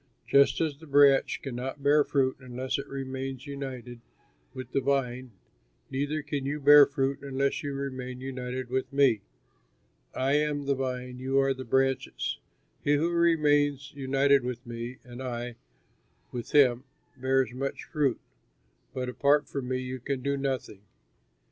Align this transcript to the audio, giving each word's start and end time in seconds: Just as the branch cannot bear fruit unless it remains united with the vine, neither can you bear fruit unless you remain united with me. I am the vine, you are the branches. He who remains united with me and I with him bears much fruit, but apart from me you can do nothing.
Just 0.27 0.59
as 0.61 0.79
the 0.79 0.87
branch 0.87 1.43
cannot 1.43 1.83
bear 1.83 2.03
fruit 2.03 2.35
unless 2.39 2.79
it 2.79 2.87
remains 2.87 3.45
united 3.45 4.01
with 4.51 4.71
the 4.71 4.81
vine, 4.81 5.29
neither 5.91 6.23
can 6.23 6.43
you 6.43 6.59
bear 6.59 6.87
fruit 6.87 7.19
unless 7.21 7.61
you 7.61 7.75
remain 7.75 8.19
united 8.19 8.71
with 8.71 8.91
me. 8.91 9.21
I 10.15 10.31
am 10.37 10.65
the 10.65 10.73
vine, 10.73 11.19
you 11.19 11.37
are 11.37 11.53
the 11.53 11.65
branches. 11.65 12.39
He 12.83 12.95
who 12.95 13.11
remains 13.11 13.93
united 13.93 14.43
with 14.43 14.65
me 14.65 14.97
and 15.03 15.21
I 15.21 15.57
with 16.31 16.49
him 16.51 16.83
bears 17.15 17.53
much 17.53 17.83
fruit, 17.83 18.19
but 18.95 19.07
apart 19.07 19.47
from 19.47 19.67
me 19.67 19.77
you 19.77 19.99
can 19.99 20.23
do 20.23 20.35
nothing. 20.35 20.81